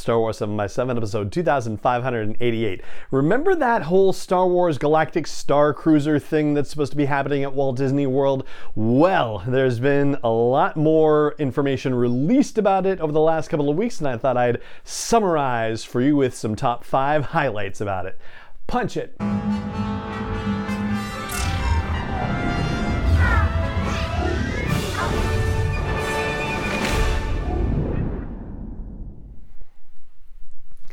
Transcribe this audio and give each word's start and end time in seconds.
Star 0.00 0.18
Wars 0.18 0.38
7 0.38 0.56
by 0.56 0.66
7 0.66 0.96
episode 0.96 1.30
2588. 1.30 2.80
Remember 3.10 3.54
that 3.54 3.82
whole 3.82 4.12
Star 4.12 4.48
Wars 4.48 4.78
Galactic 4.78 5.26
Star 5.26 5.74
Cruiser 5.74 6.18
thing 6.18 6.54
that's 6.54 6.70
supposed 6.70 6.92
to 6.92 6.96
be 6.96 7.04
happening 7.04 7.44
at 7.44 7.52
Walt 7.52 7.76
Disney 7.76 8.06
World? 8.06 8.46
Well, 8.74 9.42
there's 9.46 9.78
been 9.78 10.16
a 10.24 10.30
lot 10.30 10.76
more 10.76 11.34
information 11.38 11.94
released 11.94 12.56
about 12.56 12.86
it 12.86 12.98
over 13.00 13.12
the 13.12 13.20
last 13.20 13.48
couple 13.48 13.68
of 13.68 13.76
weeks, 13.76 13.98
and 13.98 14.08
I 14.08 14.16
thought 14.16 14.36
I'd 14.36 14.60
summarize 14.84 15.84
for 15.84 16.00
you 16.00 16.16
with 16.16 16.34
some 16.34 16.56
top 16.56 16.82
five 16.82 17.26
highlights 17.26 17.80
about 17.80 18.06
it. 18.06 18.18
Punch 18.66 18.96
it! 18.96 19.14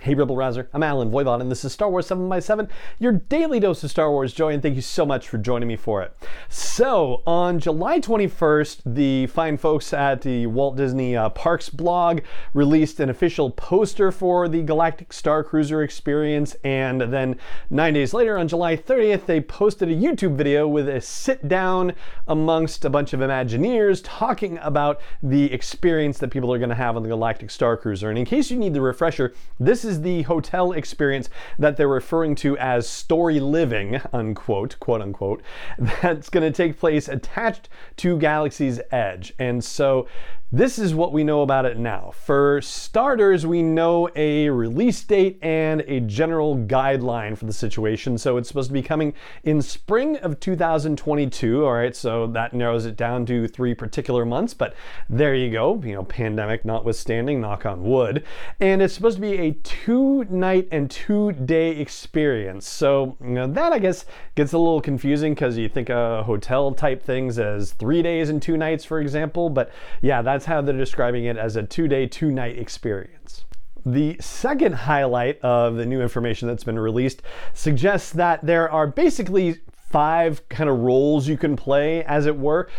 Hey 0.07 0.15
Rebel 0.15 0.37
Rouser, 0.37 0.69
I'm 0.73 0.83
Allen 0.83 1.11
Voivod, 1.11 1.41
and 1.41 1.51
this 1.51 1.65
is 1.65 1.73
Star 1.73 1.89
Wars 1.89 2.07
7 2.07 2.29
by 2.29 2.39
7 2.39 2.69
your 2.97 3.11
daily 3.11 3.59
dose 3.59 3.83
of 3.83 3.91
Star 3.91 4.09
Wars 4.09 4.32
joy, 4.32 4.54
and 4.54 4.61
thank 4.61 4.77
you 4.77 4.82
so 4.82 5.05
much 5.05 5.27
for 5.27 5.37
joining 5.37 5.68
me 5.68 5.75
for 5.75 6.01
it. 6.01 6.15
So, 6.47 7.23
on 7.27 7.59
July 7.59 7.99
21st, 7.99 8.83
the 8.85 9.27
fine 9.27 9.57
folks 9.57 9.91
at 9.91 10.21
the 10.21 10.47
Walt 10.47 10.77
Disney 10.77 11.18
uh, 11.18 11.27
Parks 11.32 11.69
blog 11.69 12.21
released 12.54 13.01
an 13.01 13.09
official 13.09 13.51
poster 13.51 14.09
for 14.09 14.47
the 14.47 14.63
Galactic 14.63 15.11
Star 15.11 15.43
Cruiser 15.43 15.83
experience, 15.83 16.55
and 16.63 17.01
then 17.01 17.35
nine 17.69 17.93
days 17.93 18.13
later, 18.13 18.37
on 18.37 18.47
July 18.47 18.77
30th, 18.77 19.25
they 19.25 19.41
posted 19.41 19.89
a 19.89 19.93
YouTube 19.93 20.37
video 20.37 20.69
with 20.69 20.87
a 20.87 21.01
sit 21.01 21.49
down 21.49 21.91
amongst 22.29 22.85
a 22.85 22.89
bunch 22.89 23.11
of 23.11 23.19
Imagineers 23.19 23.99
talking 24.05 24.57
about 24.60 25.01
the 25.21 25.51
experience 25.51 26.18
that 26.19 26.29
people 26.29 26.54
are 26.54 26.60
going 26.60 26.69
to 26.69 26.75
have 26.75 26.96
on 26.96 27.04
the 27.04 27.10
Galactic 27.10 27.51
Star 27.51 27.75
Cruiser. 27.75 28.10
And 28.10 28.18
in 28.18 28.24
case 28.24 28.49
you 28.49 28.57
need 28.57 28.74
the 28.74 28.79
refresher, 28.79 29.33
this 29.60 29.83
is 29.83 29.96
the 30.01 30.24
hotel 30.24 30.71
experience 30.71 31.29
that 31.60 31.78
they're 31.78 31.87
referring 31.87 32.36
to 32.36 32.58
as 32.58 32.88
story 32.88 33.39
living, 33.39 34.02
unquote, 34.13 34.77
quote 34.80 35.02
unquote, 35.02 35.41
that's 36.02 36.30
going 36.30 36.52
to 36.52 36.55
take 36.55 36.80
place 36.80 37.08
attached 37.08 37.69
to 37.97 38.17
Galaxy's 38.17 38.80
Edge. 38.91 39.33
And 39.39 39.63
so 39.63 40.08
this 40.49 40.79
is 40.79 40.95
what 40.95 41.11
we 41.11 41.25
know 41.25 41.41
about 41.41 41.65
it 41.65 41.77
now. 41.77 42.13
For 42.15 42.61
starters, 42.61 43.45
we 43.45 43.61
know 43.61 44.09
a 44.15 44.49
release 44.49 45.03
date 45.03 45.39
and 45.41 45.81
a 45.87 45.99
general 45.99 46.55
guideline 46.55 47.37
for 47.37 47.43
the 47.43 47.51
situation. 47.51 48.17
So 48.17 48.37
it's 48.37 48.47
supposed 48.47 48.69
to 48.69 48.73
be 48.73 48.81
coming 48.81 49.13
in 49.43 49.61
spring 49.61 50.15
of 50.17 50.39
2022. 50.39 51.65
All 51.65 51.73
right, 51.73 51.93
so 51.93 52.27
that 52.27 52.53
narrows 52.53 52.85
it 52.85 52.95
down 52.95 53.25
to 53.25 53.49
three 53.49 53.75
particular 53.75 54.25
months, 54.25 54.53
but 54.53 54.73
there 55.09 55.35
you 55.35 55.51
go. 55.51 55.81
You 55.83 55.95
know, 55.95 56.03
pandemic 56.05 56.63
notwithstanding, 56.63 57.41
knock 57.41 57.65
on 57.65 57.83
wood. 57.83 58.23
And 58.61 58.81
it's 58.81 58.93
supposed 58.93 59.17
to 59.17 59.21
be 59.21 59.37
a 59.37 59.51
two 59.51 60.23
night 60.29 60.69
and 60.71 60.89
two 60.89 61.33
day 61.33 61.71
experience. 61.71 62.65
So, 62.65 63.17
you 63.19 63.31
know, 63.31 63.47
that 63.47 63.73
I 63.73 63.79
guess 63.79 64.05
gets 64.35 64.53
a 64.53 64.57
little 64.57 64.79
confusing 64.79 65.33
because 65.33 65.57
you 65.57 65.67
think 65.67 65.89
of 65.89 66.25
hotel 66.25 66.71
type 66.71 67.03
things 67.03 67.37
as 67.37 67.73
three 67.73 68.01
days 68.01 68.29
and 68.29 68.41
two 68.41 68.55
nights, 68.55 68.85
for 68.85 69.01
example. 69.01 69.49
But 69.49 69.71
yeah, 70.01 70.21
that's 70.21 70.36
how 70.45 70.61
they're 70.61 70.77
describing 70.77 71.25
it 71.25 71.38
as 71.38 71.55
a 71.55 71.63
two 71.63 71.88
day, 71.88 72.05
two 72.05 72.31
night 72.31 72.57
experience. 72.57 73.45
The 73.85 74.17
second 74.19 74.73
highlight 74.73 75.39
of 75.41 75.75
the 75.75 75.85
new 75.85 76.02
information 76.02 76.47
that's 76.47 76.63
been 76.63 76.80
released 76.80 77.21
suggests 77.53 78.11
that 78.11 78.45
there 78.45 78.69
are 78.69 78.88
basically 78.88 79.61
five 79.89 80.47
kind 80.49 80.69
of 80.69 80.80
roles 80.80 81.27
you 81.27 81.38
can 81.38 81.55
play, 81.55 82.03
as 82.03 82.25
it 82.25 82.38
were. 82.38 82.69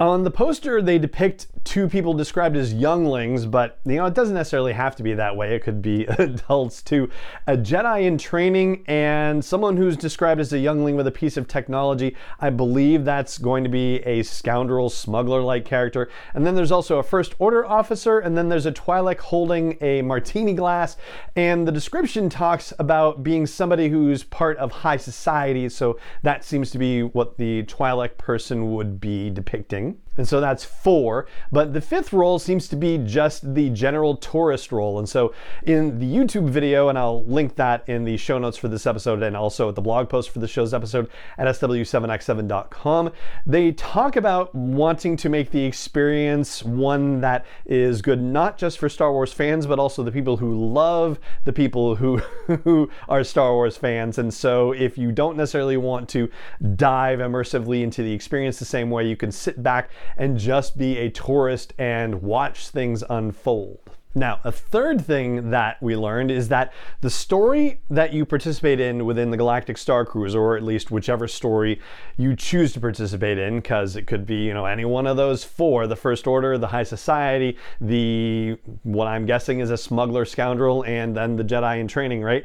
On 0.00 0.22
the 0.22 0.30
poster, 0.30 0.80
they 0.80 0.96
depict 0.96 1.48
two 1.64 1.88
people 1.88 2.14
described 2.14 2.56
as 2.56 2.72
younglings, 2.72 3.44
but 3.44 3.80
you 3.84 3.96
know, 3.96 4.06
it 4.06 4.14
doesn't 4.14 4.36
necessarily 4.36 4.72
have 4.72 4.94
to 4.94 5.02
be 5.02 5.12
that 5.14 5.34
way. 5.34 5.56
It 5.56 5.64
could 5.64 5.82
be 5.82 6.04
adults 6.18 6.82
too. 6.82 7.10
A 7.48 7.56
Jedi 7.56 8.04
in 8.04 8.16
training 8.16 8.84
and 8.86 9.44
someone 9.44 9.76
who's 9.76 9.96
described 9.96 10.40
as 10.40 10.52
a 10.52 10.58
youngling 10.58 10.94
with 10.94 11.08
a 11.08 11.10
piece 11.10 11.36
of 11.36 11.48
technology. 11.48 12.14
I 12.38 12.50
believe 12.50 13.04
that's 13.04 13.38
going 13.38 13.64
to 13.64 13.70
be 13.70 13.96
a 14.06 14.22
scoundrel, 14.22 14.88
smuggler 14.88 15.42
like 15.42 15.64
character. 15.64 16.08
And 16.32 16.46
then 16.46 16.54
there's 16.54 16.70
also 16.70 17.00
a 17.00 17.02
First 17.02 17.34
Order 17.40 17.66
officer, 17.66 18.20
and 18.20 18.38
then 18.38 18.48
there's 18.48 18.66
a 18.66 18.72
Twi'lek 18.72 19.18
holding 19.18 19.78
a 19.80 20.02
martini 20.02 20.54
glass. 20.54 20.96
And 21.34 21.66
the 21.66 21.72
description 21.72 22.30
talks 22.30 22.72
about 22.78 23.24
being 23.24 23.46
somebody 23.46 23.88
who's 23.88 24.22
part 24.22 24.58
of 24.58 24.70
high 24.70 24.96
society, 24.96 25.68
so 25.68 25.98
that 26.22 26.44
seems 26.44 26.70
to 26.70 26.78
be 26.78 27.02
what 27.02 27.36
the 27.36 27.64
Twi'lek 27.64 28.16
person 28.16 28.72
would 28.74 29.00
be 29.00 29.28
depicting. 29.30 29.87
And 30.18 30.28
so 30.28 30.40
that's 30.40 30.64
four. 30.64 31.26
But 31.50 31.72
the 31.72 31.80
fifth 31.80 32.12
role 32.12 32.38
seems 32.38 32.68
to 32.68 32.76
be 32.76 32.98
just 32.98 33.54
the 33.54 33.70
general 33.70 34.16
tourist 34.16 34.72
role. 34.72 34.98
And 34.98 35.08
so 35.08 35.32
in 35.62 35.98
the 36.00 36.06
YouTube 36.06 36.50
video, 36.50 36.88
and 36.88 36.98
I'll 36.98 37.24
link 37.24 37.54
that 37.54 37.88
in 37.88 38.04
the 38.04 38.16
show 38.16 38.38
notes 38.38 38.58
for 38.58 38.68
this 38.68 38.86
episode 38.86 39.22
and 39.22 39.36
also 39.36 39.68
at 39.68 39.76
the 39.76 39.80
blog 39.80 40.08
post 40.08 40.30
for 40.30 40.40
the 40.40 40.48
show's 40.48 40.74
episode 40.74 41.08
at 41.38 41.46
sw7x7.com, 41.46 43.12
they 43.46 43.72
talk 43.72 44.16
about 44.16 44.54
wanting 44.54 45.16
to 45.16 45.28
make 45.28 45.52
the 45.52 45.64
experience 45.64 46.62
one 46.64 47.20
that 47.20 47.46
is 47.64 48.02
good 48.02 48.20
not 48.20 48.58
just 48.58 48.78
for 48.78 48.88
Star 48.88 49.12
Wars 49.12 49.32
fans, 49.32 49.66
but 49.66 49.78
also 49.78 50.02
the 50.02 50.12
people 50.12 50.36
who 50.36 50.54
love 50.54 51.20
the 51.44 51.52
people 51.52 51.94
who, 51.94 52.16
who 52.64 52.90
are 53.08 53.22
Star 53.22 53.54
Wars 53.54 53.76
fans. 53.76 54.18
And 54.18 54.34
so 54.34 54.72
if 54.72 54.98
you 54.98 55.12
don't 55.12 55.36
necessarily 55.36 55.76
want 55.76 56.08
to 56.10 56.28
dive 56.74 57.20
immersively 57.20 57.82
into 57.82 58.02
the 58.02 58.12
experience 58.12 58.58
the 58.58 58.64
same 58.64 58.90
way, 58.90 59.06
you 59.06 59.16
can 59.16 59.30
sit 59.30 59.62
back 59.62 59.90
and 60.16 60.38
just 60.38 60.78
be 60.78 60.98
a 60.98 61.10
tourist 61.10 61.74
and 61.78 62.22
watch 62.22 62.68
things 62.68 63.04
unfold. 63.08 63.80
Now, 64.14 64.40
a 64.42 64.50
third 64.50 65.04
thing 65.04 65.50
that 65.50 65.80
we 65.82 65.94
learned 65.94 66.30
is 66.30 66.48
that 66.48 66.72
the 67.02 67.10
story 67.10 67.80
that 67.90 68.12
you 68.12 68.24
participate 68.24 68.80
in 68.80 69.04
within 69.04 69.30
the 69.30 69.36
Galactic 69.36 69.78
Star 69.78 70.04
Cruiser, 70.04 70.40
or 70.40 70.56
at 70.56 70.62
least 70.62 70.90
whichever 70.90 71.28
story 71.28 71.80
you 72.16 72.34
choose 72.34 72.72
to 72.72 72.80
participate 72.80 73.38
in, 73.38 73.56
because 73.56 73.96
it 73.96 74.06
could 74.06 74.26
be, 74.26 74.36
you 74.36 74.54
know, 74.54 74.64
any 74.64 74.84
one 74.84 75.06
of 75.06 75.16
those 75.16 75.44
four 75.44 75.86
the 75.86 75.94
First 75.94 76.26
Order, 76.26 76.58
the 76.58 76.68
High 76.68 76.82
Society, 76.82 77.58
the 77.80 78.58
what 78.82 79.06
I'm 79.06 79.26
guessing 79.26 79.60
is 79.60 79.70
a 79.70 79.76
smuggler 79.76 80.24
scoundrel, 80.24 80.84
and 80.84 81.16
then 81.16 81.36
the 81.36 81.44
Jedi 81.44 81.78
in 81.78 81.86
training, 81.86 82.22
right? 82.22 82.44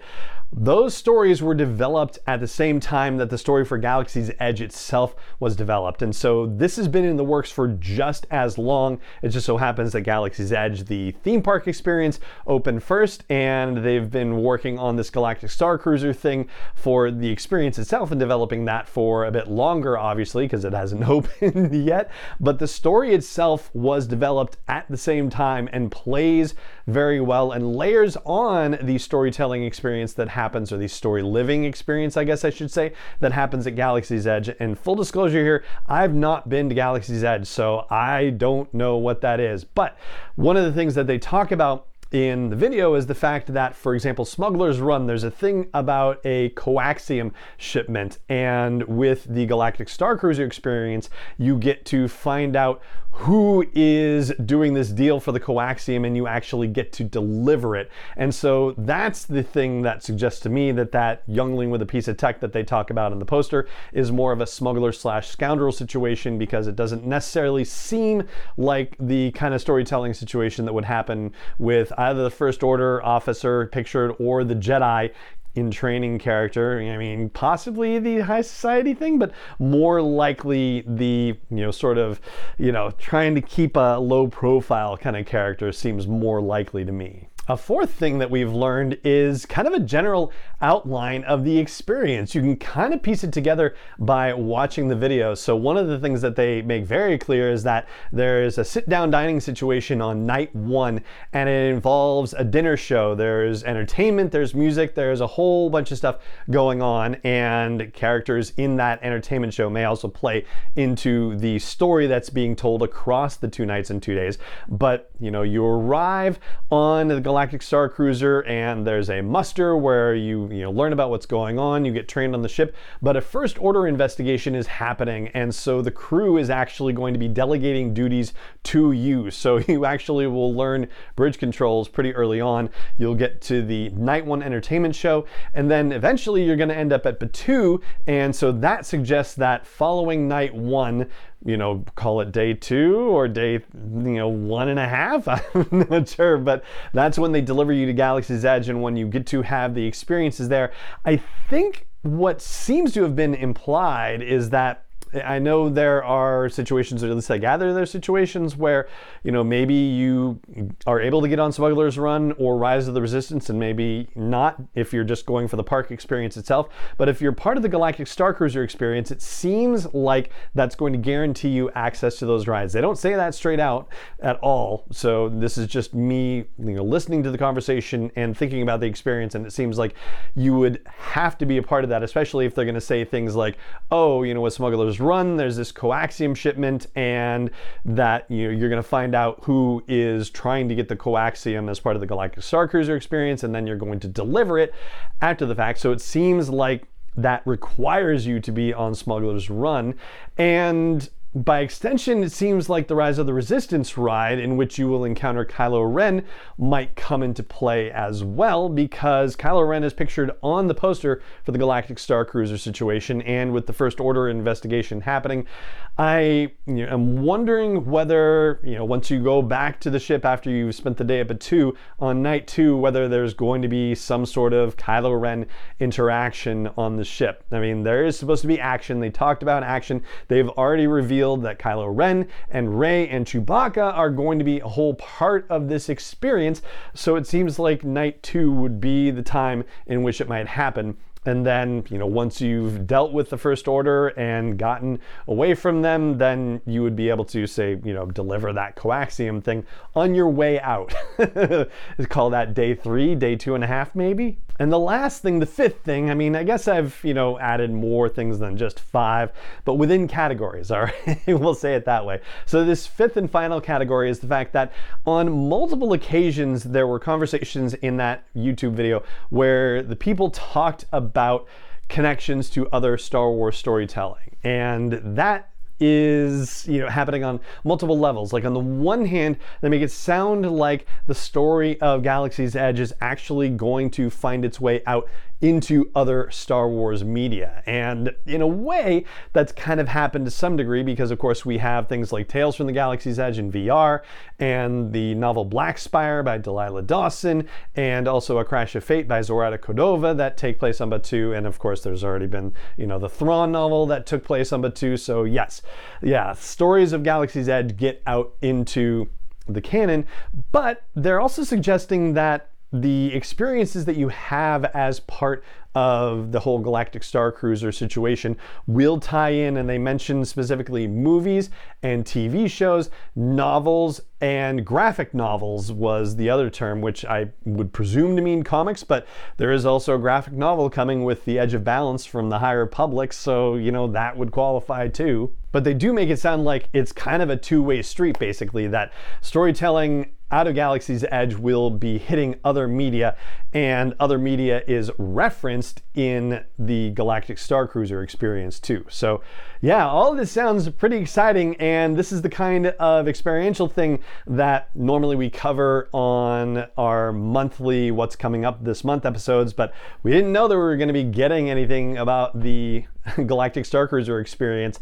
Those 0.56 0.94
stories 0.94 1.42
were 1.42 1.56
developed 1.56 2.20
at 2.28 2.40
the 2.40 2.48
same 2.48 2.80
time 2.80 3.18
that 3.18 3.32
the 3.32 3.40
story 3.40 3.66
for 3.66 3.80
Galaxy's 3.80 4.30
Edge 4.40 4.62
itself 4.62 5.16
was 5.40 5.56
developed. 5.56 6.04
And 6.04 6.16
so 6.16 6.46
this 6.46 6.76
has 6.76 6.88
been 6.88 7.06
in 7.06 7.18
the 7.18 7.24
works 7.24 7.50
for 7.50 7.70
just 7.70 8.28
as 8.30 8.60
long. 8.60 9.00
It 9.24 9.30
just 9.30 9.48
so 9.48 9.58
happens 9.58 9.94
that 9.94 10.02
Galaxy's 10.02 10.54
Edge, 10.54 10.86
the 10.86 11.12
theme 11.24 11.42
park 11.42 11.68
experience, 11.68 12.20
opened 12.46 12.84
first, 12.84 13.24
and 13.32 13.78
they've 13.78 14.12
been 14.12 14.44
working 14.44 14.78
on 14.78 14.96
this 14.96 15.10
Galactic 15.10 15.50
Star 15.50 15.80
Cruiser 15.80 16.14
thing 16.14 16.48
for 16.76 17.10
the 17.10 17.32
experience 17.32 17.80
itself 17.80 18.12
and 18.12 18.20
developing 18.20 18.66
that 18.66 18.88
for 18.88 19.26
a 19.26 19.32
bit 19.32 19.48
longer, 19.48 19.98
obviously, 19.98 20.46
because 20.46 20.66
it 20.66 20.74
hasn't 20.74 21.04
opened 21.10 21.74
yet. 21.84 22.12
But 22.40 22.60
the 22.60 22.68
story 22.68 23.16
itself 23.16 23.72
was 23.74 24.06
developed 24.06 24.58
at 24.68 24.86
the 24.88 24.98
same 24.98 25.32
time 25.32 25.68
and 25.74 25.92
plays 25.92 26.54
very 26.88 27.20
well 27.22 27.52
and 27.52 27.76
layers 27.76 28.18
on 28.26 28.78
the 28.82 28.98
storytelling 28.98 29.64
experience 29.64 30.14
that 30.14 30.30
happens, 30.30 30.72
or 30.72 30.78
the 30.78 30.88
story 30.88 31.22
living 31.22 31.64
experience, 31.64 32.18
I 32.18 32.24
guess 32.24 32.44
I 32.44 32.50
should 32.50 32.72
say, 32.72 32.94
that 33.20 33.32
happens 33.32 33.66
at 33.68 33.76
Galaxy's 33.76 34.28
Edge. 34.28 34.50
And 34.60 34.78
full 34.78 34.96
disclosure 34.96 35.44
here, 35.44 35.64
I've 35.88 36.14
not 36.14 36.50
been 36.50 36.70
to 36.70 36.76
Galaxy's 36.76 37.24
Edge, 37.24 37.48
so 37.48 37.86
I 37.90 38.32
don't 38.32 38.74
know 38.74 38.98
what 38.98 39.22
that 39.22 39.40
is. 39.40 39.64
But 39.64 39.98
one 40.36 40.58
of 40.58 40.66
the 40.66 40.74
things 40.74 40.96
that 40.96 41.08
they 41.08 41.20
talk 41.20 41.52
about 41.52 41.88
in 42.14 42.52
the 42.52 42.56
video 42.56 42.94
is 42.94 43.08
the 43.08 43.16
fact 43.16 43.52
that, 43.54 43.76
for 43.76 43.96
example, 43.96 44.24
Smuggler's 44.24 44.80
Run, 44.80 45.08
there's 45.08 45.24
a 45.24 45.32
thing 45.32 45.68
about 45.74 46.22
a 46.24 46.52
coaxium 46.52 47.32
shipment. 47.58 48.20
And 48.30 48.84
with 48.84 49.26
the 49.26 49.48
Galactic 49.48 49.90
Star 49.90 50.16
Cruiser 50.16 50.46
experience, 50.46 51.10
you 51.40 51.58
get 51.58 51.86
to 51.86 52.08
find 52.08 52.56
out 52.56 52.84
who 53.14 53.64
is 53.74 54.34
doing 54.44 54.74
this 54.74 54.90
deal 54.90 55.20
for 55.20 55.32
the 55.32 55.40
coaxium 55.40 56.06
and 56.06 56.16
you 56.16 56.28
actually 56.28 56.68
get 56.68 56.92
to 56.92 57.04
deliver 57.04 57.76
it. 57.76 57.92
And 58.18 58.34
so 58.34 58.74
that's 58.78 59.26
the 59.26 59.44
thing 59.44 59.84
that 59.84 60.04
suggests 60.04 60.40
to 60.42 60.50
me 60.50 60.72
that 60.72 60.92
that 60.94 61.22
youngling 61.28 61.70
with 61.70 61.82
a 61.84 61.86
piece 61.86 62.08
of 62.08 62.18
tech 62.18 62.40
that 62.40 62.54
they 62.54 62.64
talk 62.64 62.90
about 62.90 63.12
in 63.12 63.20
the 63.20 63.26
poster 63.26 63.68
is 63.92 64.12
more 64.12 64.32
of 64.32 64.42
a 64.42 64.48
smuggler 64.48 64.92
slash 64.92 65.30
scoundrel 65.30 65.72
situation 65.72 66.40
because 66.40 66.66
it 66.66 66.76
doesn't 66.76 67.06
necessarily 67.06 67.64
seem 67.64 68.24
like 68.58 68.96
the 69.00 69.32
kind 69.32 69.54
of 69.54 69.62
storytelling 69.62 70.16
situation 70.16 70.66
that 70.66 70.74
would 70.74 70.86
happen 70.86 71.32
with 71.60 71.92
either 72.10 72.24
the 72.24 72.30
First 72.30 72.64
Order 72.64 73.04
officer 73.04 73.68
pictured 73.68 74.16
or 74.20 74.44
the 74.44 74.56
Jedi 74.56 75.12
in 75.56 75.70
training 75.70 76.18
character. 76.20 76.80
I 76.80 76.98
mean, 76.98 77.30
possibly 77.30 78.00
the 78.00 78.22
high 78.22 78.42
society 78.42 78.94
thing, 78.94 79.20
but 79.20 79.32
more 79.60 80.02
likely 80.02 80.84
the, 80.88 81.38
you 81.50 81.58
know, 81.58 81.72
sort 81.72 81.98
of, 81.98 82.20
you 82.58 82.72
know, 82.72 82.92
trying 82.92 83.36
to 83.36 83.42
keep 83.42 83.76
a 83.76 84.00
low 84.00 84.28
profile 84.28 84.98
kind 84.98 85.16
of 85.16 85.26
character 85.26 85.72
seems 85.72 86.08
more 86.08 86.42
likely 86.42 86.84
to 86.86 86.92
me. 86.92 87.30
A 87.50 87.58
fourth 87.58 87.90
thing 87.90 88.20
that 88.20 88.32
we've 88.32 88.54
learned 88.54 89.00
is 89.04 89.46
kind 89.46 89.68
of 89.68 89.74
a 89.74 89.80
general 89.82 90.32
outline 90.62 91.26
of 91.26 91.44
the 91.44 91.60
experience. 91.60 92.34
You 92.34 92.40
can 92.40 92.56
kind 92.56 92.94
of 92.94 93.04
piece 93.04 93.26
it 93.26 93.34
together 93.34 93.76
by 94.00 94.34
watching 94.34 94.88
the 94.88 94.96
video. 94.96 95.36
So, 95.36 95.54
one 95.54 95.76
of 95.76 95.90
the 95.90 96.00
things 96.00 96.22
that 96.22 96.38
they 96.38 96.62
make 96.62 96.86
very 96.86 97.18
clear 97.18 97.52
is 97.52 97.64
that 97.64 97.86
there 98.14 98.46
is 98.46 98.60
a 98.60 98.64
sit 98.64 98.88
down 98.88 99.12
dining 99.12 99.42
situation 99.42 100.00
on 100.00 100.26
night 100.26 100.56
one, 100.56 101.02
and 101.34 101.50
it 101.50 101.70
involves 101.74 102.34
a 102.34 102.46
dinner 102.46 102.78
show. 102.78 103.14
There's 103.14 103.66
entertainment, 103.66 104.32
there's 104.32 104.56
music, 104.56 104.96
there's 104.96 105.20
a 105.20 105.28
whole 105.28 105.70
bunch 105.70 105.92
of 105.92 105.98
stuff 105.98 106.20
going 106.50 106.82
on, 106.82 107.16
and 107.26 107.94
characters 107.94 108.54
in 108.56 108.78
that 108.78 109.04
entertainment 109.04 109.54
show 109.54 109.70
may 109.70 109.84
also 109.84 110.08
play 110.08 110.46
into 110.78 111.36
the 111.36 111.60
story 111.60 112.08
that's 112.08 112.30
being 112.30 112.56
told 112.56 112.84
across 112.84 113.36
the 113.36 113.50
two 113.50 113.66
nights 113.66 113.90
and 113.90 114.02
two 114.02 114.16
days. 114.16 114.38
But, 114.70 115.12
you 115.20 115.30
know, 115.30 115.42
you 115.42 115.66
arrive 115.66 116.40
on 116.72 117.10
the 117.10 117.33
Galactic 117.34 117.64
Star 117.64 117.90
Cruiser, 117.90 118.42
and 118.42 118.86
there's 118.86 119.10
a 119.10 119.20
muster 119.20 119.76
where 119.76 120.14
you 120.14 120.48
you 120.52 120.62
know 120.62 120.70
learn 120.70 120.94
about 120.94 121.10
what's 121.10 121.26
going 121.26 121.58
on. 121.58 121.84
You 121.84 121.92
get 121.92 122.08
trained 122.08 122.36
on 122.36 122.44
the 122.44 122.48
ship, 122.48 122.76
but 123.02 123.18
a 123.18 123.22
first 123.22 123.60
order 123.60 123.88
investigation 123.88 124.54
is 124.54 124.68
happening, 124.68 125.30
and 125.30 125.54
so 125.56 125.82
the 125.82 125.90
crew 125.90 126.38
is 126.38 126.52
actually 126.52 126.94
going 126.94 127.12
to 127.12 127.20
be 127.20 127.28
delegating 127.28 127.92
duties 127.92 128.34
to 128.66 128.92
you. 128.92 129.32
So 129.44 129.58
you 129.58 129.84
actually 129.84 130.28
will 130.28 130.54
learn 130.54 130.88
bridge 131.16 131.40
controls 131.40 131.90
pretty 131.90 132.14
early 132.14 132.40
on. 132.40 132.70
You'll 133.00 133.16
get 133.16 133.42
to 133.42 133.64
the 133.64 133.90
night 133.90 134.26
one 134.26 134.44
entertainment 134.44 134.96
show, 134.96 135.26
and 135.56 135.72
then 135.72 135.92
eventually 135.92 136.46
you're 136.46 136.56
going 136.56 136.70
to 136.70 136.78
end 136.78 136.94
up 136.94 137.08
at 137.08 137.20
Batuu, 137.20 137.82
and 138.06 138.34
so 138.36 138.52
that 138.52 138.86
suggests 138.86 139.34
that 139.36 139.66
following 139.66 140.28
night 140.28 140.54
one 140.54 141.10
you 141.46 141.58
know, 141.58 141.84
call 141.96 142.22
it 142.22 142.32
day 142.32 142.54
two 142.54 143.10
or 143.10 143.28
day, 143.28 143.54
you 143.54 144.16
know, 144.16 144.30
one 144.30 144.70
and 144.70 144.80
a 144.80 144.88
half. 144.88 145.28
I'm 145.56 145.88
not 145.90 146.08
sure, 146.10 146.38
but 146.38 146.64
that's 146.94 147.18
when 147.18 147.32
they 147.32 147.42
deliver 147.42 147.74
you 147.74 147.86
to 147.86 147.94
Galaxy's 147.94 148.46
Edge 148.46 148.70
and 148.70 148.82
when 148.82 148.96
you 148.96 149.08
get 149.08 149.28
to 149.28 149.42
have 149.42 149.76
the 149.76 149.86
experiences 149.86 150.50
there. 150.50 150.72
I 151.06 151.22
think 151.50 151.88
what 152.04 152.42
seems 152.42 152.94
to 152.94 153.04
have 153.04 153.16
been 153.16 153.34
implied 153.34 154.22
is 154.22 154.50
that 154.52 154.83
I 155.14 155.40
know 155.40 155.70
there 155.70 156.04
are 156.04 156.50
situations, 156.50 157.04
or 157.04 157.10
at 157.10 157.16
least 157.16 157.30
I 157.30 157.38
gather 157.38 157.74
there 157.74 157.84
are 157.84 157.88
situations 157.88 158.56
where, 158.56 158.88
you 159.24 159.32
know, 159.32 159.44
maybe 159.44 159.74
you 159.74 160.40
are 160.88 161.00
able 161.00 161.22
to 161.22 161.28
get 161.28 161.40
on 161.40 161.52
Smuggler's 161.52 161.98
Run 161.98 162.32
or 162.34 162.58
Rise 162.58 162.88
of 162.88 162.94
the 162.94 163.02
Resistance, 163.02 163.50
and 163.50 163.60
maybe 163.60 164.10
not 164.16 164.62
if 164.74 164.94
you're 164.94 165.04
just 165.04 165.26
going 165.26 165.48
for 165.48 165.56
the 165.56 165.64
park 165.64 165.92
experience 165.92 166.38
itself. 166.38 166.70
But 166.98 167.10
if 167.10 167.22
you're 167.22 167.32
part 167.32 167.58
of 167.58 167.64
the 167.64 167.70
Galactic 167.70 168.08
Star 168.08 168.34
Cruiser 168.34 168.64
experience, 168.64 169.12
it 169.12 169.22
seems 169.22 169.94
like 169.94 170.32
that's 170.56 170.76
going 170.76 170.94
to 170.94 171.00
guarantee 171.00 171.50
you 171.50 171.70
access 171.72 172.18
to 172.20 172.26
those 172.26 172.48
rides. 172.48 172.74
They 172.74 172.82
don't 172.82 172.98
say 172.98 173.14
that 173.16 173.36
straight 173.36 173.60
out 173.60 173.90
at 174.20 174.40
all. 174.40 174.86
So 174.92 175.30
this 175.30 175.58
is 175.58 175.68
just 175.68 175.94
me, 175.94 176.46
you 176.58 176.74
know, 176.76 176.84
listening 176.84 177.24
to 177.24 177.32
the 177.32 177.38
conversation 177.38 178.12
and 178.16 178.36
thinking 178.38 178.62
about 178.62 178.80
the 178.80 178.88
experience, 178.88 179.36
and 179.36 179.46
it 179.46 179.52
seems 179.52 179.78
like 179.78 179.96
you 180.36 180.56
would 180.56 180.82
have 180.88 181.38
to 181.38 181.46
be 181.46 181.58
a 181.58 181.64
part 181.64 181.84
of 181.84 181.90
that, 181.90 182.04
especially 182.04 182.46
if 182.46 182.56
they're 182.56 182.66
going 182.66 182.76
to 182.76 182.82
say 182.82 183.06
things 183.06 183.36
like, 183.36 183.58
"Oh, 183.92 184.24
you 184.24 184.34
know, 184.34 184.42
with 184.42 184.54
Smuggler's 184.54 185.00
run, 185.04 185.38
there's 185.38 185.58
this 185.58 185.72
coaxium 185.72 186.36
shipment, 186.36 186.88
and 186.96 187.52
that 187.86 188.30
you 188.30 188.46
know, 188.46 188.58
you're 188.58 188.70
going 188.70 188.82
to 188.82 188.88
find 188.88 189.14
out 189.14 189.40
who 189.44 189.84
is 189.88 190.30
trying 190.30 190.70
to 190.70 190.76
get 190.76 190.88
the 190.88 190.96
coaxium 190.96 191.70
as 191.70 191.80
part 191.80 191.96
of 191.96 192.00
the 192.00 192.08
Galactic 192.08 192.44
Star 192.44 192.68
Cruiser 192.68 192.96
experience, 192.96 193.44
and 193.44 193.54
then 193.54 193.68
you're 193.68 193.78
going 193.78 194.00
to 194.00 194.08
deliver 194.08 194.58
it 194.58 194.74
after 195.22 195.46
the 195.46 195.56
fact. 195.56 195.80
So 195.80 195.92
it 195.92 196.02
seems 196.02 196.50
like 196.50 196.88
that 197.16 197.42
requires 197.46 198.26
you 198.26 198.40
to 198.40 198.52
be 198.52 198.74
on 198.74 198.96
Smuggler's 198.96 199.50
Run. 199.50 199.96
And 200.38 201.10
by 201.36 201.62
extension, 201.62 202.24
it 202.24 202.32
seems 202.32 202.70
like 202.70 202.88
the 202.88 202.96
Rise 202.96 203.18
of 203.18 203.26
the 203.26 203.34
Resistance 203.34 203.98
ride, 203.98 204.38
in 204.38 204.56
which 204.56 204.78
you 204.78 204.88
will 204.88 205.04
encounter 205.04 205.44
Kylo 205.44 205.84
Ren, 205.92 206.24
might 206.60 206.96
come 206.96 207.24
into 207.24 207.42
play 207.42 207.90
as 207.90 208.24
well, 208.24 208.70
because 208.70 209.36
Kylo 209.36 209.68
Ren 209.68 209.84
is 209.84 209.94
pictured 209.94 210.32
on 210.44 210.68
the 210.68 210.76
poster 210.76 211.24
for 211.44 211.52
the 211.52 211.58
Galactic 211.58 211.98
Star 211.98 212.24
Cruiser 212.24 212.60
situation, 212.60 213.24
and 213.24 213.52
with 213.52 213.66
the 213.66 213.74
First 213.74 214.00
Order 214.00 214.30
investigation 214.30 215.02
happening, 215.02 215.48
I 215.96 216.52
you 216.66 216.86
know, 216.86 216.88
am 216.88 217.22
wondering 217.22 217.86
whether, 217.86 218.60
you 218.64 218.74
know, 218.74 218.84
once 218.84 219.12
you 219.12 219.22
go 219.22 219.44
back 219.44 219.80
to 219.82 219.92
the 219.92 220.00
ship 220.00 220.26
after 220.26 220.50
you've 220.50 220.74
spent 220.74 220.98
the 220.98 221.04
day 221.04 221.20
at 221.20 221.28
Batuu, 221.28 221.76
on 222.00 222.24
night 222.24 222.48
two, 222.48 222.76
whether 222.76 223.08
there's 223.08 223.36
going 223.36 223.62
to 223.62 223.68
be 223.68 223.94
some 223.94 224.26
sort 224.26 224.54
of 224.54 224.76
Kylo 224.76 225.20
Ren 225.22 225.46
interaction 225.80 226.68
on 226.78 226.96
the 226.96 227.04
ship. 227.04 227.44
I 227.52 227.60
mean, 227.60 227.84
there 227.84 228.04
is 228.06 228.18
supposed 228.18 228.42
to 228.42 228.48
be 228.48 228.60
action. 228.60 229.02
They 229.02 229.12
talked 229.12 229.44
about 229.44 229.62
action. 229.62 230.02
They've 230.30 230.50
already 230.50 230.88
revealed 230.88 231.44
that 231.44 231.60
Kylo 231.60 231.96
Ren 231.96 232.28
and 232.50 232.80
Rey 232.80 233.08
and 233.10 233.28
Chewbacca 233.28 233.94
are 233.94 234.10
going 234.10 234.40
to 234.40 234.46
be 234.46 234.62
a 234.62 234.68
whole 234.68 234.96
part 234.96 235.46
of 235.48 235.70
this 235.70 235.90
experience. 235.90 236.64
So 236.96 237.18
it 237.18 237.28
seems 237.28 237.60
like 237.60 237.84
night 237.84 238.24
two 238.24 238.52
would 238.52 238.82
be 238.82 239.12
the 239.12 239.22
time 239.22 239.64
in 239.86 240.02
which 240.02 240.22
it 240.22 240.28
might 240.28 240.48
happen. 240.48 240.98
And 241.26 241.46
then, 241.46 241.86
you 241.90 241.98
know, 241.98 242.06
once 242.06 242.42
you've 242.42 242.86
dealt 242.86 243.14
with 243.14 243.30
the 243.30 243.38
first 243.38 243.68
order 243.68 244.10
and 244.10 244.58
gotten 244.58 245.00
away 245.28 245.54
from 245.54 245.82
them, 245.82 246.18
then 246.18 246.62
you 246.66 246.84
would 246.84 246.96
be 246.96 247.10
able 247.10 247.26
to 247.26 247.48
say, 247.48 247.80
you 247.84 247.94
know, 247.94 248.06
deliver 248.06 248.52
that 248.54 248.76
coaxium 248.76 249.44
thing 249.44 249.66
on 249.96 250.14
your 250.16 250.30
way 250.30 250.60
out. 250.60 250.94
Call 252.10 252.30
that 252.32 252.54
day 252.54 252.76
three, 252.76 253.16
day 253.16 253.36
two 253.36 253.56
and 253.56 253.64
a 253.64 253.68
half, 253.68 253.96
maybe. 253.96 254.38
And 254.60 254.72
the 254.72 254.80
last 254.80 255.22
thing, 255.22 255.40
the 255.40 255.46
fifth 255.46 255.82
thing, 255.82 256.12
I 256.12 256.14
mean, 256.14 256.36
I 256.36 256.44
guess 256.44 256.68
I've, 256.68 257.00
you 257.04 257.14
know, 257.14 257.40
added 257.40 257.72
more 257.72 258.08
things 258.08 258.38
than 258.38 258.56
just 258.56 258.80
five, 258.80 259.32
but 259.66 259.76
within 259.76 260.08
categories, 260.08 260.70
all 260.72 260.84
right? 260.84 261.22
we'll 261.28 261.56
say 261.56 261.76
it 261.76 261.86
that 261.86 262.06
way. 262.06 262.22
So 262.46 262.64
this 262.64 262.86
fifth 262.86 263.18
and 263.18 263.30
final 263.30 263.60
category 263.60 264.10
is 264.10 264.20
the 264.20 264.28
fact 264.28 264.54
that 264.54 264.72
on 265.06 265.50
multiple 265.50 265.94
occasions 265.94 266.64
there 266.64 266.88
were 266.88 267.00
conversations 267.00 267.74
in 267.76 267.98
that 267.98 268.26
YouTube 268.36 268.74
video 268.74 269.04
where 269.30 269.82
the 269.82 269.96
people 269.96 270.30
talked 270.30 270.86
about 270.92 271.48
connections 271.90 272.50
to 272.52 272.70
other 272.70 272.98
Star 272.98 273.32
Wars 273.32 273.58
storytelling. 273.58 274.36
And 274.44 274.94
that 275.18 275.50
is 275.80 276.68
you 276.68 276.80
know 276.80 276.90
happening 276.90 277.24
on 277.24 277.40
multiple 277.64 277.98
levels. 277.98 278.34
Like 278.34 278.46
on 278.46 278.54
the 278.54 278.60
one 278.60 279.06
hand 279.06 279.38
they 279.62 279.70
make 279.70 279.82
it 279.82 279.92
sound 279.92 280.50
like 280.52 280.86
the 281.08 281.16
story 281.16 281.80
of 281.82 282.04
galaxy's 282.04 282.56
edge 282.56 282.80
is 282.80 282.94
actually 283.02 283.50
going 283.50 283.90
to 283.92 284.10
find 284.10 284.46
its 284.46 284.60
way 284.60 284.82
out 284.86 285.10
into 285.44 285.92
other 285.94 286.32
Star 286.32 286.70
Wars 286.70 287.04
media. 287.04 287.62
And 287.66 288.16
in 288.26 288.42
a 288.42 288.48
way, 288.48 289.04
that's 289.34 289.52
kind 289.52 289.82
of 289.82 289.90
happened 289.90 290.24
to 290.24 290.32
some 290.32 290.56
degree 290.56 290.84
because, 290.84 291.12
of 291.12 291.20
course, 291.20 291.46
we 291.46 291.58
have 291.58 291.90
things 291.90 292.14
like 292.14 292.30
Tales 292.30 292.56
from 292.56 292.66
the 292.66 292.72
Galaxy's 292.72 293.20
Edge 293.20 293.38
in 293.38 293.52
VR 293.52 294.04
and 294.40 294.94
the 294.94 295.14
novel 295.16 295.44
Black 295.44 295.78
Spire 295.78 296.24
by 296.24 296.38
Delilah 296.38 296.84
Dawson 296.84 297.50
and 297.76 298.08
also 298.08 298.38
A 298.38 298.46
Crash 298.46 298.74
of 298.76 298.86
Fate 298.86 299.06
by 299.06 299.22
Zoraida 299.22 299.58
Cordova 299.58 300.14
that 300.14 300.38
take 300.38 300.60
place 300.60 300.80
on 300.80 300.90
Batuu. 300.90 301.38
And 301.38 301.46
of 301.46 301.60
course, 301.60 301.84
there's 301.84 302.06
already 302.06 302.28
been, 302.28 302.54
you 302.78 302.88
know, 302.88 302.98
the 302.98 303.10
Thrawn 303.10 303.52
novel 303.52 303.86
that 303.88 304.06
took 304.06 304.24
place 304.24 304.54
on 304.54 304.62
Batuu. 304.62 304.98
So, 304.98 305.26
yes, 305.26 305.62
yeah, 306.02 306.32
stories 306.32 306.94
of 306.94 307.04
Galaxy's 307.04 307.50
Edge 307.50 307.76
get 307.76 308.02
out 308.08 308.34
into 308.42 309.10
the 309.46 309.60
canon, 309.60 310.08
but 310.54 310.84
they're 310.96 311.20
also 311.20 311.44
suggesting 311.44 312.14
that 312.14 312.53
the 312.74 313.14
experiences 313.14 313.86
that 313.86 313.96
you 313.96 314.10
have 314.10 314.66
as 314.66 315.00
part 315.02 315.44
of 315.76 316.32
the 316.32 316.40
whole 316.40 316.60
Galactic 316.60 317.04
Star 317.04 317.32
Cruiser 317.32 317.72
situation 317.72 318.36
will 318.68 319.00
tie 319.00 319.30
in, 319.30 319.58
and 319.58 319.70
they 319.70 319.78
mention 319.78 320.26
specifically 320.26 320.88
movies 320.88 321.52
and 321.84 322.04
TV 322.04 322.50
shows, 322.50 322.90
novels, 323.16 324.02
and 324.24 324.66
graphic 324.66 325.14
novels 325.14 325.70
was 325.70 326.16
the 326.16 326.30
other 326.30 326.50
term, 326.50 326.80
which 326.80 327.04
I 327.04 327.32
would 327.44 327.74
presume 327.74 328.16
to 328.16 328.22
mean 328.22 328.42
comics, 328.44 328.82
but 328.82 329.06
there 329.36 329.52
is 329.52 329.66
also 329.66 329.96
a 329.96 330.00
graphic 330.00 330.32
novel 330.32 330.70
coming 330.70 331.04
with 331.04 331.26
The 331.26 331.38
Edge 331.38 331.54
of 331.54 331.66
Balance 331.66 332.06
from 332.06 332.30
the 332.30 332.40
High 332.40 332.54
Republic, 332.54 333.12
so 333.12 333.56
you 333.56 333.70
know 333.70 333.86
that 333.88 334.16
would 334.16 334.32
qualify 334.32 334.88
too. 334.88 335.36
But 335.52 335.66
they 335.66 335.74
do 335.74 335.92
make 335.92 336.10
it 336.10 336.20
sound 336.20 336.46
like 336.46 336.70
it's 336.72 336.94
kind 336.94 337.22
of 337.22 337.30
a 337.30 337.36
two 337.36 337.62
way 337.62 337.82
street, 337.82 338.18
basically, 338.18 338.66
that 338.68 338.94
storytelling 339.20 340.12
out 340.34 340.48
of 340.48 340.56
Galaxy's 340.56 341.06
Edge 341.12 341.36
will 341.36 341.70
be 341.70 342.00
hitting 342.00 342.40
other 342.44 342.68
media, 342.68 343.16
and 343.54 343.94
other 344.00 344.18
media 344.18 344.64
is 344.66 344.90
referenced 344.98 345.84
in 345.94 346.44
the 346.58 346.90
Galactic 346.92 347.38
Star 347.38 347.68
Cruiser 347.68 348.02
experience 348.02 348.60
too. 348.60 348.84
So, 348.90 349.22
yeah, 349.62 349.88
all 349.88 350.16
this 350.16 350.32
sounds 350.32 350.68
pretty 350.70 350.98
exciting, 350.98 351.56
and 351.58 351.96
this 351.96 352.12
is 352.12 352.24
the 352.24 352.30
kind 352.30 352.68
of 352.68 353.08
experiential 353.08 353.68
thing 353.68 354.00
that 354.28 354.70
normally 354.76 355.16
we 355.16 355.30
cover 355.30 355.90
on 355.94 356.68
our 356.78 357.12
monthly 357.12 357.92
What's 357.92 358.16
Coming 358.16 358.46
Up 358.46 358.64
This 358.64 358.84
Month 358.84 359.06
episodes, 359.06 359.54
but 359.54 359.74
we 360.04 360.12
didn't 360.12 360.32
know 360.32 360.48
that 360.48 360.56
we 360.56 360.62
were 360.62 360.78
going 360.78 360.88
to 360.88 360.94
be 360.94 361.04
getting 361.04 361.50
anything 361.50 361.98
about 361.98 362.40
the 362.40 362.86
Galactic 363.26 363.66
Star 363.66 363.88
Cruiser 363.88 364.20
experience 364.20 364.80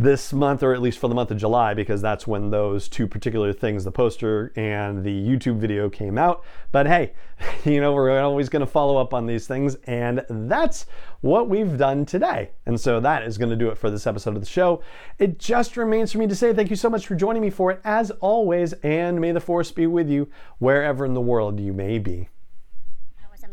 this 0.00 0.32
month, 0.32 0.62
or 0.62 0.72
at 0.72 0.80
least 0.80 0.98
for 0.98 1.08
the 1.08 1.14
month 1.14 1.30
of 1.30 1.36
July, 1.36 1.74
because 1.74 2.00
that's 2.00 2.26
when 2.26 2.48
those 2.48 2.88
two 2.88 3.06
particular 3.06 3.52
things, 3.52 3.84
the 3.84 3.92
poster 3.92 4.50
and 4.56 5.04
the 5.04 5.12
YouTube 5.12 5.58
video, 5.58 5.90
came 5.90 6.16
out. 6.16 6.42
But 6.72 6.86
hey, 6.86 7.12
you 7.66 7.82
know, 7.82 7.92
we're 7.92 8.18
always 8.18 8.48
going 8.48 8.60
to 8.60 8.66
follow 8.66 8.96
up 8.96 9.12
on 9.12 9.26
these 9.26 9.46
things. 9.46 9.74
And 9.84 10.24
that's 10.30 10.86
what 11.20 11.50
we've 11.50 11.76
done 11.76 12.06
today. 12.06 12.52
And 12.64 12.80
so 12.80 12.98
that 13.00 13.24
is 13.24 13.36
going 13.36 13.50
to 13.50 13.56
do 13.56 13.68
it 13.68 13.76
for 13.76 13.90
this 13.90 14.06
episode 14.06 14.36
of 14.36 14.40
the 14.40 14.48
show. 14.48 14.82
It 15.18 15.38
just 15.38 15.76
remains 15.76 16.12
for 16.12 16.18
me 16.18 16.26
to 16.28 16.34
say 16.34 16.54
thank 16.54 16.70
you 16.70 16.76
so 16.76 16.88
much 16.88 17.06
for 17.06 17.14
joining 17.14 17.42
me 17.42 17.50
for 17.50 17.70
it, 17.70 17.80
as 17.84 18.10
always. 18.22 18.72
And 18.82 19.20
may 19.20 19.32
the 19.32 19.40
force 19.40 19.70
be 19.70 19.86
with 19.86 20.08
you 20.08 20.30
wherever 20.58 21.04
in 21.04 21.12
the 21.12 21.20
world 21.20 21.60
you 21.60 21.74
may 21.74 21.98
be. 21.98 22.30